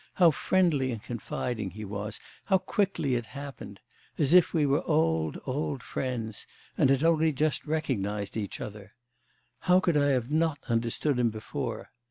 How 0.15 0.31
friendly 0.31 0.91
and 0.91 1.03
confiding 1.03 1.69
he 1.69 1.85
was! 1.85 2.19
How 2.45 2.57
quickly 2.57 3.13
it 3.13 3.27
happened! 3.37 3.79
As 4.17 4.33
if 4.33 4.51
we 4.51 4.65
were 4.65 4.81
old, 4.85 5.39
old 5.45 5.83
friends 5.83 6.47
and 6.75 6.89
had 6.89 7.03
only 7.03 7.31
just 7.31 7.67
recognised 7.67 8.35
each 8.35 8.59
other. 8.59 8.89
How 9.59 9.79
could 9.79 9.97
I 9.97 10.07
have 10.07 10.31
not 10.31 10.57
understood 10.67 11.19
him 11.19 11.29
before? 11.29 11.91